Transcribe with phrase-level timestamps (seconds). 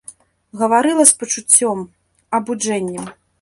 [0.61, 1.85] Гаварыла з пачуццём,
[2.39, 3.05] абуджэннем.